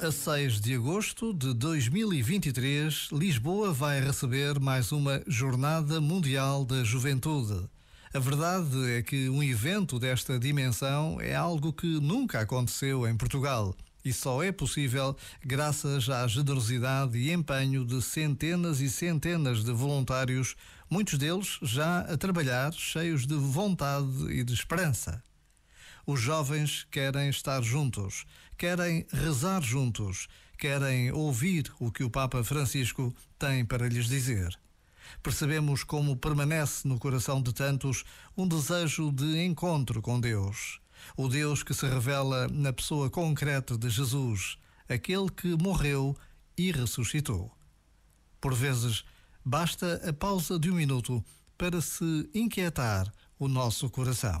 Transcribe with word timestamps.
a 0.00 0.10
6 0.10 0.60
de 0.60 0.74
agosto 0.74 1.34
de 1.34 1.52
2023, 1.52 3.08
Lisboa 3.12 3.72
vai 3.72 4.00
receber 4.00 4.58
mais 4.58 4.92
uma 4.92 5.22
Jornada 5.26 6.00
Mundial 6.00 6.64
da 6.64 6.82
Juventude. 6.82 7.68
A 8.14 8.18
verdade 8.18 8.90
é 8.92 9.02
que 9.02 9.28
um 9.28 9.42
evento 9.42 9.98
desta 9.98 10.38
dimensão 10.38 11.20
é 11.20 11.34
algo 11.34 11.72
que 11.72 12.00
nunca 12.00 12.40
aconteceu 12.40 13.06
em 13.06 13.16
Portugal 13.16 13.74
e 14.04 14.12
só 14.12 14.42
é 14.42 14.50
possível 14.50 15.16
graças 15.44 16.08
à 16.08 16.26
generosidade 16.26 17.18
e 17.18 17.32
empenho 17.32 17.84
de 17.84 18.00
centenas 18.00 18.80
e 18.80 18.88
centenas 18.88 19.62
de 19.62 19.72
voluntários, 19.72 20.56
muitos 20.88 21.18
deles 21.18 21.58
já 21.60 22.00
a 22.00 22.16
trabalhar, 22.16 22.72
cheios 22.72 23.26
de 23.26 23.34
vontade 23.34 24.30
e 24.30 24.42
de 24.42 24.54
esperança. 24.54 25.22
Os 26.06 26.20
jovens 26.20 26.86
querem 26.90 27.28
estar 27.28 27.62
juntos, 27.62 28.24
querem 28.58 29.06
rezar 29.12 29.62
juntos, 29.62 30.28
querem 30.58 31.12
ouvir 31.12 31.72
o 31.78 31.92
que 31.92 32.02
o 32.02 32.10
Papa 32.10 32.42
Francisco 32.42 33.14
tem 33.38 33.64
para 33.64 33.88
lhes 33.88 34.06
dizer. 34.06 34.58
Percebemos 35.22 35.84
como 35.84 36.16
permanece 36.16 36.86
no 36.86 36.98
coração 36.98 37.40
de 37.40 37.52
tantos 37.52 38.04
um 38.36 38.46
desejo 38.48 39.12
de 39.12 39.44
encontro 39.44 40.02
com 40.02 40.20
Deus. 40.20 40.80
O 41.16 41.28
Deus 41.28 41.62
que 41.62 41.74
se 41.74 41.86
revela 41.86 42.48
na 42.48 42.72
pessoa 42.72 43.10
concreta 43.10 43.76
de 43.76 43.88
Jesus, 43.88 44.56
aquele 44.88 45.28
que 45.30 45.56
morreu 45.56 46.16
e 46.56 46.70
ressuscitou. 46.72 47.50
Por 48.40 48.54
vezes, 48.54 49.04
basta 49.44 50.00
a 50.08 50.12
pausa 50.12 50.58
de 50.58 50.70
um 50.70 50.74
minuto 50.74 51.24
para 51.56 51.80
se 51.80 52.28
inquietar 52.34 53.12
o 53.38 53.48
nosso 53.48 53.88
coração. 53.88 54.40